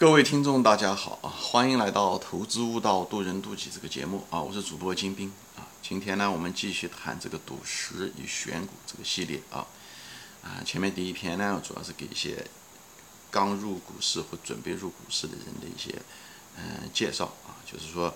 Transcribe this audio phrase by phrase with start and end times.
[0.00, 1.28] 各位听众，大家好啊！
[1.28, 4.40] 欢迎来到《投资悟道，渡人渡己》这个节目啊！
[4.40, 5.60] 我是主播金兵啊！
[5.82, 9.66] 今天呢，我们继续谈这个赌石与选股这个系列啊
[10.42, 10.64] 啊！
[10.64, 12.42] 前面第一篇呢，主要是给一些
[13.30, 15.94] 刚入股市或准备入股市的人的一些
[16.56, 18.14] 嗯介绍啊，就是说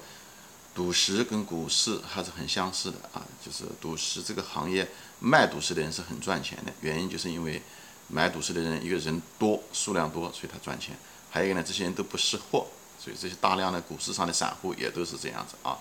[0.75, 4.91] 赌石跟股市还是很相似的啊，就是赌石这个行业
[5.21, 7.61] 卖赌石的人是很赚钱的，原因就是因为
[8.09, 10.97] 买赌石的人一个人多，数量多，所以他赚钱。
[11.35, 15.77] 还有一个呢，这些人都不识货，所以这些大量的股市上的散户也都是这样子啊。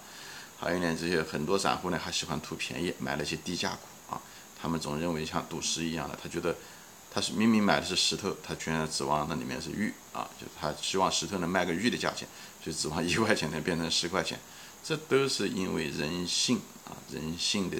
[0.59, 4.19] 还有呢，这些很多散户呢还喜欢图便宜，买了一些低价股啊。
[4.59, 6.55] 他们总认为像赌石一样的，他觉得
[7.13, 12.27] 他是明明买的是石头，他居然指望那里面是玉啊，就他希望石头能卖个玉的价钱，
[12.65, 14.39] 就指望一块钱能变成十块钱。
[14.83, 17.77] 这都是因为人性啊，人性的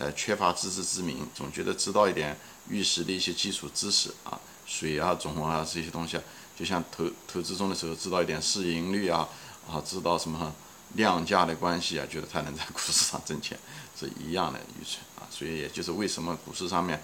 [0.00, 2.36] 呃缺乏自知之明，总觉得知道一点
[2.68, 6.22] 玉石的一些基础知识啊，水啊、种啊这些东西啊。
[6.56, 9.28] 就像投投资中的时候，知道一点市盈率啊，
[9.68, 10.54] 啊，知道什么
[10.94, 13.58] 量价的关系啊，觉得他能在股市上挣钱
[13.98, 15.26] 是一样的愚蠢啊。
[15.30, 17.02] 所以也就是为什么股市上面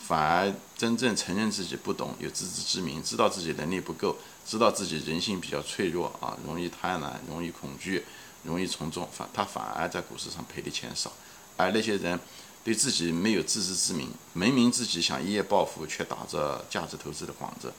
[0.00, 8.04] 反而真正承认自己不懂，有自知之明，知道自己能力不够，知道自己人性比较脆弱啊，容易贪婪，容易恐惧，
[8.42, 11.12] 容易从众，反他反而在股市上赔的钱少。
[11.56, 12.18] 而那些人
[12.64, 17.72] 对自己没有自知之明，明明自己想一夜暴富，却打着价值投资的幌子。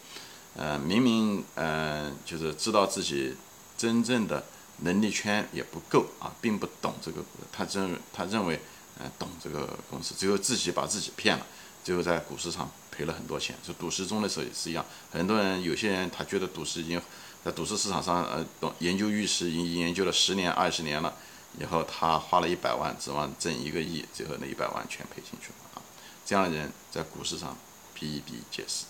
[0.55, 3.35] 呃，明明呃，就是知道自己
[3.77, 4.43] 真正的
[4.79, 8.59] 能力圈也不够啊，并不懂这个，他认他认为
[8.97, 11.45] 呃懂这个公司，最后自己把自己骗了，
[11.83, 13.55] 最后在股市上赔了很多钱。
[13.65, 17.01] 就赌石中的时候也是一样，很多人有些人他觉得赌石已经
[17.45, 21.13] 在赌石市场上呃懂研究玉石已经研究了十年二十年了，
[21.57, 25.81] 以后他花了一百万指望挣一个亿，最后那一百万全赔进去了啊，
[26.25, 27.55] 这样的人在股市上
[27.93, 28.85] 比比皆是。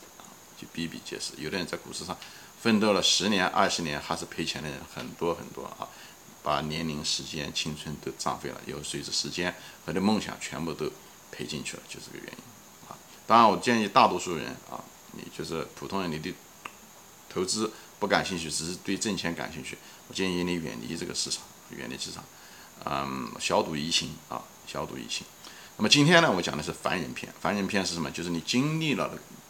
[0.59, 2.17] 就比比皆是，有的人在股市上
[2.61, 5.87] 奋斗了十年、二十年，还是赔钱的人很多很多啊，
[6.43, 10.91] 把年龄、时间、青春都浪费了，又随着时间和的梦想全部都
[11.31, 12.97] 赔进去了，就这个原因啊。
[13.25, 16.33] 当然，我建议大多数人啊，你就是普通人，你对
[17.29, 19.77] 投资不感兴趣，只是对挣钱感兴趣，
[20.09, 22.21] 我建议你远离这个市场，远离市场，
[22.83, 25.25] 嗯，小赌怡情啊，小赌怡情。
[25.77, 28.11] 那么今天呢，我讲的是凡人篇，凡人篇是什么？
[28.11, 29.09] 就是你经历了。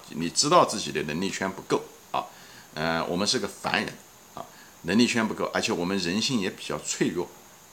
[0.09, 1.81] 你知道自己的能力圈不够
[2.12, 2.25] 啊，
[2.74, 3.94] 嗯，我们是个凡人
[4.36, 4.46] 啊，
[4.84, 7.28] 能力圈不够，而且我们人性也比较脆弱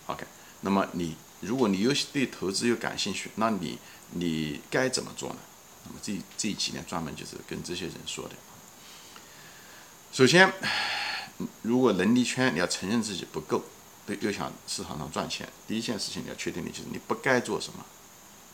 [0.07, 0.25] ，OK，
[0.61, 3.79] 那么你如果你又对投资又感兴趣，那你
[4.13, 5.37] 你该怎么做呢？
[5.85, 8.35] 那么这这几年，专门就是跟这些人说的。
[10.13, 10.53] 首先，
[11.63, 13.63] 如果能力圈你要承认自己不够，
[14.07, 17.85] 对，又想市场上赚钱，第一件事情你要确定的就是你不该做什么，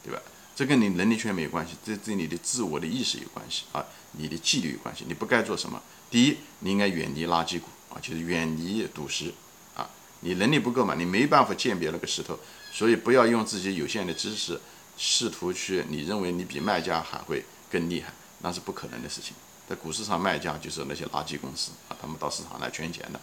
[0.03, 0.21] 对吧？
[0.63, 5.05] 这跟你能力圈没有关系，这跟你的自我的意识有关系啊，你的纪律有关系。
[5.09, 5.83] 你不该做什么？
[6.09, 9.35] 第一，你应该远离垃圾股啊，就是远离赌石
[9.75, 9.91] 啊。
[10.21, 12.39] 你能力不够嘛，你没办法鉴别那个石头，
[12.71, 14.61] 所以不要用自己有限的知识
[14.97, 18.13] 试图去，你认为你比卖家还会更厉害，
[18.43, 19.35] 那是不可能的事情。
[19.69, 23.21] 在股市上，卖家就是那些垃圾公司啊，他们到市场来圈钱的。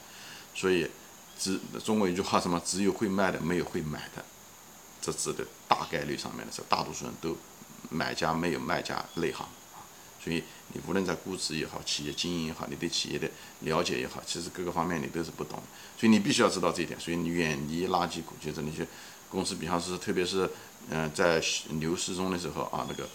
[0.54, 0.86] 所以，
[1.40, 2.62] 只中国一句话什么？
[2.66, 4.26] 只有会卖的，没有会买的。
[5.02, 7.36] 这指的大概率上面的时候，大多数人都
[7.90, 9.80] 买家没有卖家内行啊，
[10.24, 10.44] 所以
[10.74, 13.30] 你无论在估值也好，企业经营也好，你对企业的
[13.62, 15.62] 了解也好，其实各个方面你都是不懂，
[15.98, 17.00] 所以你必须要知道这一点。
[17.00, 18.86] 所以你远离垃圾股，就是那些
[19.30, 20.50] 公司，比方是特别是
[20.90, 23.08] 嗯在牛市中的时候啊，那个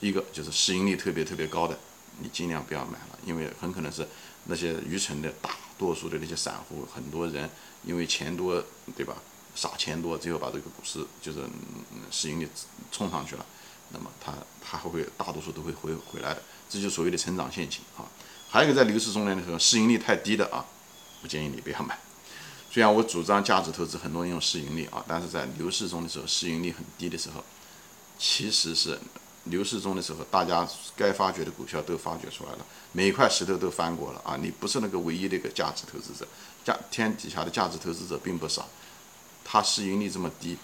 [0.00, 1.78] 一个就是市盈率特别特别高的，
[2.20, 4.06] 你尽量不要买了，因为很可能是
[4.44, 7.48] 那些愚蠢的大多数的那些散户，很多人
[7.84, 8.62] 因为钱多，
[8.94, 9.16] 对吧？
[9.54, 11.40] 傻钱多，最后把这个股市就是
[12.10, 12.48] 市盈率
[12.90, 13.46] 冲上去了，
[13.90, 18.04] 那么它它还会大多数都会回回来的，这就所谓的成长陷阱啊。
[18.48, 20.64] 还有一个在牛市中的时候，市盈率太低的啊，
[21.20, 21.98] 不建议你不要买。
[22.70, 27.44] 虽然我主张价值投资，很多人用市盈率啊，但是在牛市中的时候，市盈率很低的时候，
[28.18, 28.98] 其实是
[29.44, 34.36] 牛市中的时候，大家该发掘的股票都发掘出来了，每块石头都翻过了啊。
[34.40, 36.26] 你不是那个唯一的一个价值投资者，
[36.64, 38.68] 价天底下的价值投资者并不少。
[39.44, 40.56] 它市盈率这么低，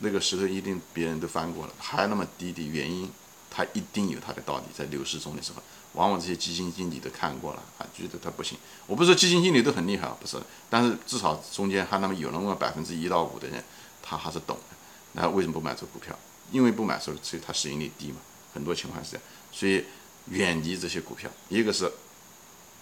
[0.00, 3.10] 那个石头一定别人都翻过了，还那么低的原因，
[3.50, 4.64] 它一定有它的道理。
[4.76, 5.62] 在牛市中的时候，
[5.92, 8.56] 往往这些基金经理都看过了啊，觉得它不行。
[8.86, 10.38] 我不是说基金经理都很厉害啊，不是，
[10.70, 13.62] 但是至少中间还那么有那么百分之一到五的人，
[14.02, 14.76] 他还是懂的。
[15.12, 16.18] 那为什么不买这股票？
[16.50, 18.18] 因为不买所以它市盈率低嘛，
[18.52, 19.24] 很多情况是这样。
[19.50, 19.84] 所以
[20.28, 21.90] 远离这些股票，一个是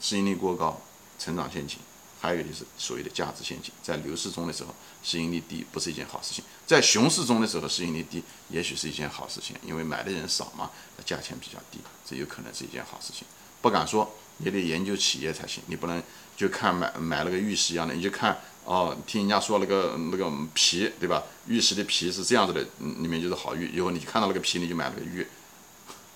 [0.01, 0.81] 市盈率过高，
[1.19, 1.79] 成长陷阱。
[2.23, 4.73] 还有一个就是所谓的价值陷阱，在牛市中的时候，
[5.03, 10.71] 市盈率低不是一件好事情；在熊市中的时候，市盈率低也许是一件好事情，因为买的人少嘛，
[11.05, 13.27] 价钱比较低，这有可能是一件好事情。
[13.61, 16.01] 不敢说你得研究企业才行，你不能
[16.37, 21.25] 就看买买了个玉石一样的，你就看哦，听人家说那个那个皮，对吧？
[21.49, 25.27] 玉石的皮是这样子的，里面就是好玉，以后你看到那个皮，你就买了个玉，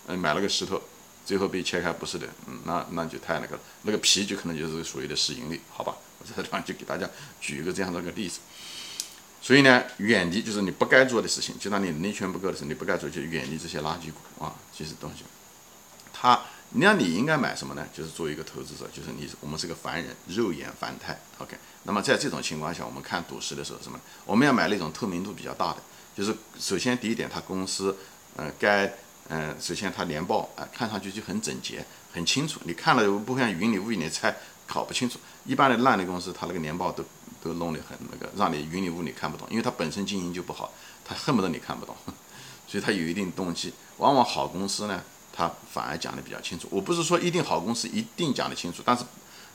[0.06, 0.80] 嗯，买了个石头，
[1.26, 5.94] 最后被切开不是的，嗯，那那就太那个了，那个皮就可能就是所谓的市盈率，好吧？
[6.18, 7.06] 我在这地方就给大家
[7.40, 8.38] 举一个这样的一个例子。
[9.42, 15.24] 所以呢，远离就是你不该做的事情，就当你内圈不够的时候，你不该做就远离这些垃圾股啊，这些东西。
[16.12, 16.40] 他，
[16.70, 17.86] 那你应该买什么呢？
[17.92, 21.56] 就是作为一个投资者，就是你我们是个凡人，肉眼凡胎，OK。
[21.84, 24.00] 那么在这种情况下，我们看赌石的时候，什么？
[24.24, 25.82] 我们要买那种透明度比较大的，
[26.16, 27.96] 就是首先第一点，它公司，
[28.34, 28.92] 呃，该，
[29.28, 34.34] 嗯，首先它年报啊，看上去就很整洁、很清楚，你看了不像云里雾里的猜
[34.66, 35.18] 搞不清楚。
[35.44, 37.04] 一般的烂的公司，它那个年报都。
[37.42, 40.72] 都弄得很那个，让你云里雾里看不懂，因为它本身经营就不好，
[41.04, 41.94] 他恨不得你看不懂，
[42.66, 43.72] 所以他有一定动机。
[43.98, 45.00] 往往好公司呢，
[45.32, 46.66] 他反而讲的比较清楚。
[46.72, 49.04] 我不是说一定好公司一定讲得清楚，但是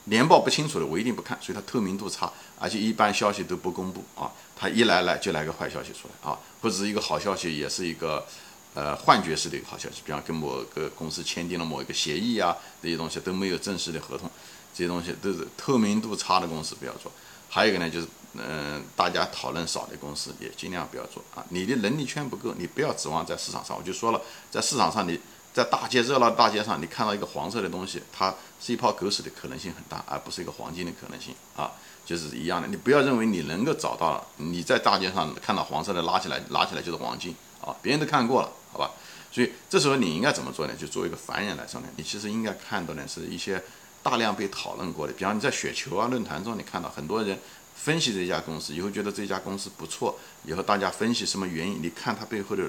[0.04, 4.32] 年报不清楚的我一定不看，所以它透明度差，而且一般消息都不公布啊。
[4.56, 8.26] 它一来来就来个坏消息出来啊，或者一个好消息，也是一个
[8.74, 14.30] 呃幻觉式的一个好消息，比方跟某个公司签订了某一个协议啊，这些东西都没有正式的合同，
[14.74, 17.10] 这些东西都是透明度差的公司不要做。
[17.48, 21.44] 还有一个呢，就是嗯，大家讨论少的公司也尽量不要做啊。
[21.50, 23.76] 你的能力圈不够，你不要指望在市场上。
[23.76, 24.20] 我就说了，
[24.50, 25.20] 在市场上，你
[25.52, 31.72] 在大街热闹的大街上，你看到一个黄色的东西，它是一泡狗屎的可能性很大，而不是一个黄金的可能性啊，
[32.06, 32.66] 就是一样的。
[32.68, 38.90] 你不要认为你能够找到，你在大街上看到黄色的拉起来，拉起来就是黄金啊，别人都看过了，好吧？
[39.30, 40.74] 所以这时候你应该怎么做呢？
[40.74, 43.62] 就作为一个凡人来说呢，你其实应该看到呢是一些。
[44.04, 47.38] 大量被讨论过的，比方你在雪球啊论坛中，你看到很多人
[47.76, 51.80] 分析这家公司，以后觉得这家公司不错，以后大家分析什么原因？
[51.80, 52.64] 你看它背后的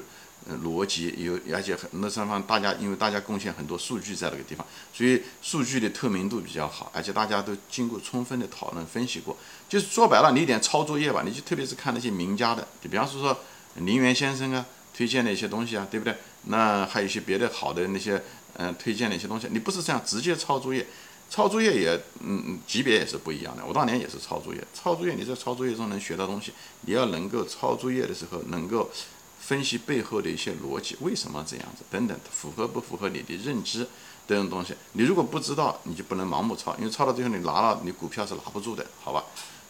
[0.61, 4.63] 逻辑有，而且很那上方大家因为大家贡献很多数据在那个地方，
[4.93, 9.35] 所以数据的透明度比较好，而且大家都经过充分的讨论分析过。
[9.67, 13.35] 就是说白了，你一点抄作业吧，你就特别是看那些名家的，就比方说说
[13.77, 14.63] 林园先生啊
[14.95, 16.15] 推荐的一些东西啊，对不对？
[16.43, 18.21] 那还有一些别的好的那些
[18.57, 20.85] 嗯推荐的一些东西，你不是这样直接抄作业。
[21.29, 23.65] 抄作业也，嗯嗯，级别也是不一样的。
[23.65, 28.87] 我当年也是抄作业，抄作业你在抄作业中能学到东西，你要能够抄作业的时候能够
[29.39, 33.87] 分析背后的一些逻辑，为什么这样子等等，符合不符合你的认知
[34.27, 39.23] 这种东西，你如果不知道，你就不能盲目抄，因为抄到最后你拿了你股票是拿不住的，好吧？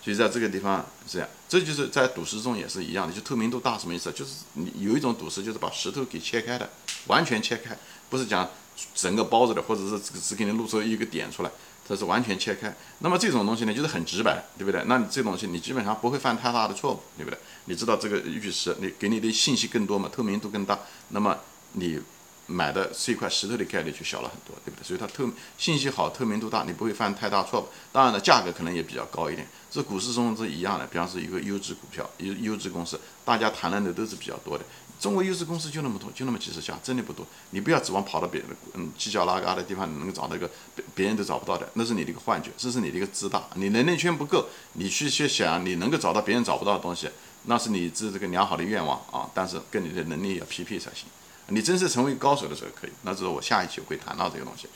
[0.04, 4.12] 所以在这个地方是这样，这就是在赌石中也是一样的，就透明度大什么意思？
[4.12, 6.70] 就是你有一种赌石就是把石头给切开的，
[7.08, 7.78] 完全切开，
[8.10, 8.50] 不是讲。
[8.96, 11.52] 整个包着的，或者是只只给你露出一个点出来，
[11.88, 12.76] 它是完全切开。
[13.00, 14.84] 那么这种东西呢，就是很直白，对不对？
[14.88, 17.38] 那你这东西你基本上不会犯太大的错误，对不对？
[17.66, 20.80] 你知道这个玉石，你给你的信息更多嘛，透明度更大，
[21.10, 21.38] 那么
[21.74, 22.00] 你
[22.48, 24.86] 买的是一块石头的概率就小了很多，对不对？
[24.86, 27.68] 所以它透信息好，透明度大，你不会犯太大错误。
[27.92, 29.48] 当然了，价格可能也比较高一点。
[29.72, 34.64] 这股市中是一样的，比方说一个优质股票、优优质公司，大家谈论的都是比较多的。
[35.00, 37.26] 中国优质公司就那么多，就那么几十家，真的不多。
[37.50, 43.44] 你不要指望跑到别的嗯犄角旮旯的地方，你能够找到一个别别人都找不到的，那是你的一个幻觉，这是你的一个自大。
[43.56, 47.10] 你能力圈不够，你去去想你能够找到别人找不到的东西，
[47.46, 49.30] 那是你这这个良好的愿望啊。
[49.34, 51.08] 但是跟你的能力要匹配才行。
[51.48, 54.68] 你真是成为高手的时候可以，那这是我下一期会谈到这个东西。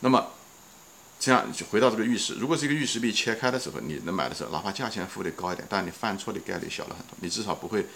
[0.00, 0.32] 那么
[1.18, 7.86] 这样就回到这个玉石，如果是一个玉石被切开的时候，你能买的时候，哪怕价钱付的高一点，但你犯错的概率小了很多，你至少不会。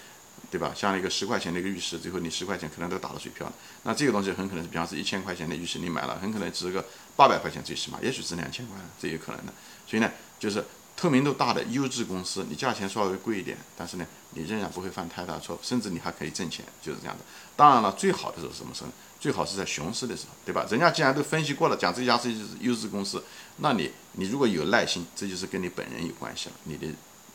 [0.51, 0.71] 对吧？
[0.73, 3.53] 像一个十块钱的一个玉石，最后你十块钱可能都打了水漂了。
[3.81, 9.53] 那这个东西很可能是，比方是一千块钱的玉石，你买了，很可能值 个八百块钱最起码，也许值两千块，这有可能的。
[9.87, 10.63] 所以呢，就是
[10.97, 17.23] 透明度大的优质公司，你价钱稍微贵一点，但是呢，你仍然不会犯太大错误，甚至你还可以挣钱，就是这样的。
[17.55, 18.89] 当然了，最好的时候是什么时候？
[19.19, 20.65] 最好是在熊市的时候，对吧？
[20.69, 23.23] 人家既然都分析过了，讲这家是优质公司，
[23.57, 26.87] 那你你如果有耐心，这就是跟你本人有关系了，你的。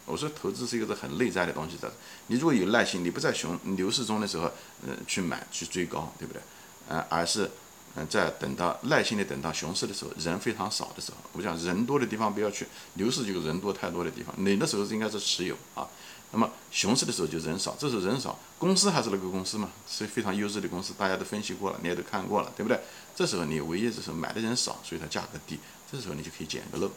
[0.05, 1.93] 我说投资是一个很内在的东西的，
[2.27, 4.51] 你如果有耐心，你不在熊牛市中的时候，
[4.83, 6.43] 嗯，去买去追高，对不对？
[6.89, 7.49] 嗯，而是
[7.95, 15.87] 嗯，在等到耐心的等到熊市的时候，人非常少的时候，我讲人多的地方不要去，牛市就是人多太多的地方，你那时候应该是持有啊。
[16.35, 22.81] 那么熊市的时候就人少，这时候人少，公司还是那个公司嘛，是非常优质的公司，大家都分析过了，你也都看过了，对不对？
[23.15, 25.59] 这时候你唯一就是买的人少，所以它价格低，
[25.91, 26.91] 这时候你就可以捡个漏。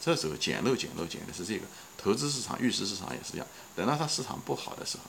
[0.00, 1.64] 这时候捡漏捡漏捡的是这个
[1.96, 3.46] 投资市场、玉石市场也是一样。
[3.76, 5.04] 等到它市场不好的时候，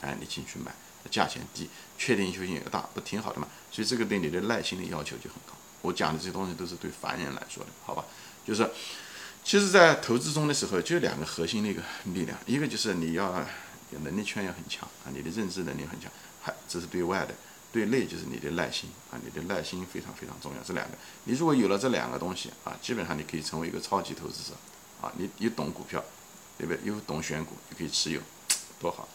[0.00, 0.74] 哎，你进去买，
[1.08, 3.46] 价钱低，确定性也大，不挺好的嘛？
[3.70, 5.54] 所以这个对你的耐心的要求就很高。
[5.82, 8.04] 我讲的这些东西都是对凡人来说的，好吧？
[8.46, 8.68] 就是，
[9.42, 13.46] 其实，在投资中的时候，就两个核心的一个力量，一个就是你要
[13.92, 16.10] 有能力圈要很强啊，你的认知能力很强，
[16.42, 17.34] 还这是对外的。
[17.72, 20.62] 对内就是你的耐心啊，你的耐心非常非常重要。
[20.64, 24.56] 这两个，你如果有了这两个东西啊，基本上你可以成为一个超级投资者
[25.00, 25.12] 啊。
[25.16, 26.04] 你你懂股票，
[26.58, 26.82] 对不对？
[26.84, 28.20] 又懂选股，就可以持有，
[28.80, 29.08] 多好！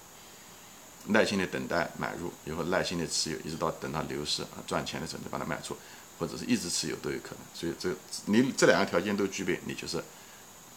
[1.07, 5.77] 耐心的等待买入，以后耐心的持有，一直到等它牛市啊赚钱的时候，你把它卖出，
[6.17, 7.39] 或者是一直持有都有可能。
[7.53, 7.89] 所以这
[8.25, 10.03] 你这两个条件都具备，你就是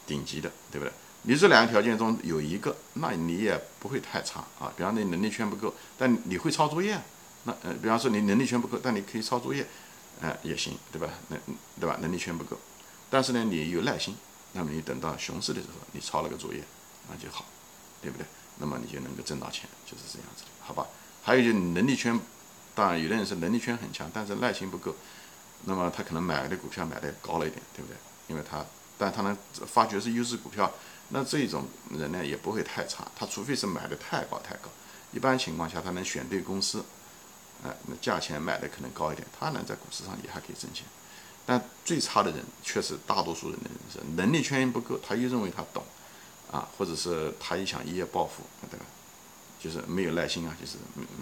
[0.07, 0.93] 顶级的，对不对？
[1.23, 4.73] 你这两个条件中有一个，那你也不会太差啊。
[4.77, 7.01] 比方说你能力圈不够，但你会抄作业，
[7.45, 9.67] 那呃，比方说你能力圈不够，但你可以抄作业，
[10.21, 11.09] 哎也行，对吧？
[11.29, 11.37] 那
[11.81, 11.99] 对吧？
[12.01, 12.57] 能力圈不够，
[13.11, 14.15] 但是呢你有耐心，
[14.53, 16.63] 那么你等到熊市的时候，你抄了个作业，
[17.11, 17.45] 那就好，
[18.01, 18.25] 对不对？
[18.59, 20.87] 那么你就能够挣到钱，就是这样子的，好吧？
[21.23, 22.19] 还有就能力圈，
[22.75, 24.95] 当然有的人是能力圈很强，但是耐心不够，
[25.65, 27.97] 那么他可能买的股票买的高了一点，对不对？
[28.29, 28.65] 因为他，
[28.97, 29.37] 但他能
[29.67, 30.73] 发觉是优质股票，
[31.11, 34.69] 那这种人呢也不会太差，他除非是买的太高太高，
[35.13, 36.85] 一般情况下他能选对公司，
[37.65, 40.85] 哎，那价钱买的可能高一点，他能在股市上也还可以挣钱。
[41.47, 45.83] 但最差的人，确实大多数人的人是能力圈不够，他又认为他懂。
[46.51, 48.87] 啊，或者是他也想一夜暴富，对吧？
[49.61, 50.79] 就是没有耐心啊，就是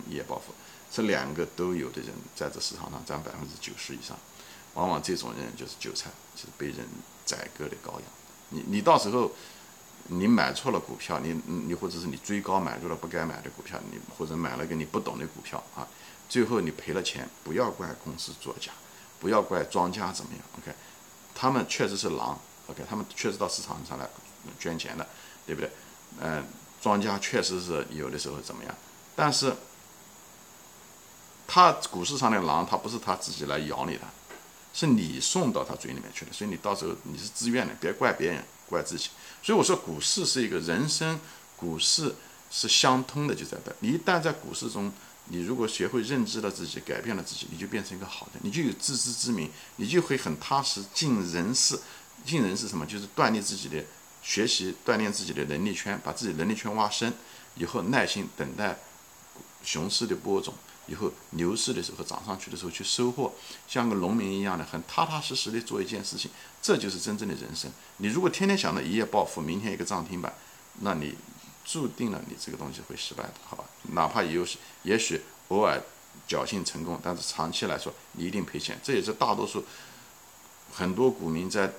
[0.08, 0.54] 一夜暴富。
[0.92, 4.16] 这两个都有的人，在这市场上占百分之九十以上，
[4.74, 6.86] 往往这种人就是韭菜，就是被人
[7.24, 8.02] 宰割的羔羊。
[8.50, 9.32] 你你到时候
[10.06, 15.88] 你买错了股票，你你或者是你追高买入了不该买的股票，你或者买了个你不懂的股票啊，
[16.28, 18.70] 最后你赔了钱，不要怪公司作假，
[19.18, 20.72] 不要怪庄家怎么样，OK？
[21.34, 22.84] 他们确实是狼，OK？
[22.88, 24.08] 他们确实到市场上来。
[24.60, 25.04] 捐钱的，
[25.46, 25.70] 对不对？
[26.20, 26.44] 嗯，
[26.80, 28.74] 庄家确实是有的时候怎么样，
[29.14, 29.52] 但是
[31.46, 34.02] 他股市上的狼，他不是他自己来咬你的，
[34.72, 39.10] 是你送到他嘴里面去的，所以你到时候你是自愿的，别怪别人，怪自己。
[39.42, 41.20] 所以我说股市是一个人生，
[41.56, 42.14] 股市
[42.50, 43.74] 是相通的，就在这。
[43.80, 44.92] 你一旦在股市中，
[45.26, 50.82] 你如果学会认知了自己，改变了自己，你就变成一个好人，你就有自知之明，你就会很踏实。
[50.94, 51.78] 尽人事，
[52.24, 52.86] 尽人事什么？
[52.86, 53.84] 就是锻炼自己的。
[54.26, 57.14] 学习锻炼自己的能力圈，把自己能力圈挖深，
[57.54, 58.76] 以后耐心等待
[59.62, 60.52] 熊市的播种，
[60.88, 63.32] 以后牛市的时候涨上去的时候去收获，
[63.68, 66.28] 像个农民一样的很踏踏实实的做一件事情，
[66.60, 67.70] 这就是真正的人生。
[67.98, 70.34] 你如果天天想着一夜暴富，明天一个涨停板，
[70.80, 71.14] 那你
[71.64, 73.64] 注定了你这个东西会失败的，好吧？
[73.92, 74.44] 哪怕有
[74.82, 75.80] 也许偶尔
[76.28, 78.76] 侥幸成功，但是长期来说你一定赔钱。
[78.82, 79.64] 这也是大多数
[80.72, 81.72] 很多股民在。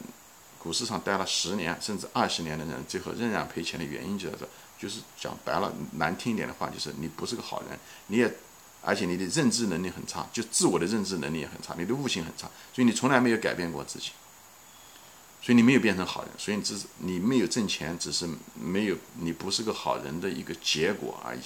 [0.60, 8.36] 股市上待了十年甚至二十年的人，最后仍然赔钱的原因就在这，就是讲白了，难听一点的话，就是你不是个好人，你也，
[8.82, 14.12] 而且你的认知能力很差，就自我的认知能力也很差，你的悟性很差，所以你从来没有改变过自己，
[15.42, 21.42] 所以你没有变成好人，所以只是你没有挣钱，只是没有你不是个好人的一个结果而已，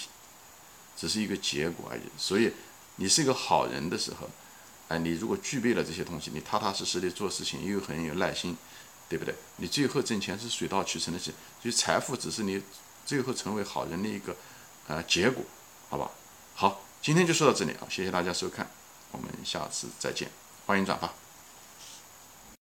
[0.98, 2.02] 只是一个结果而已。
[2.18, 2.52] 所以
[2.96, 4.30] 你是一个好人的时候，
[4.88, 8.58] 哎，你如果具备了这些东西，你踏踏实实的做事情，又很有耐心。
[9.12, 9.36] 对不对？
[9.58, 12.64] 你最后挣钱是水到渠成的事，所以财富只是你
[13.06, 14.34] 最后成为好人的一个
[14.88, 15.44] 呃结果，
[15.90, 16.10] 好吧？
[16.56, 18.72] 好，今天就说到这里啊，谢谢大家收看，
[19.12, 20.30] 我们下次再见，
[20.66, 21.14] 欢迎转发。